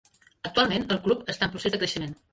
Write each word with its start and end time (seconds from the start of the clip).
Actualment 0.49 0.87
el 0.95 1.01
club 1.09 1.29
està 1.35 1.49
en 1.51 1.55
procés 1.57 1.77
de 1.77 1.83
creixement. 1.85 2.21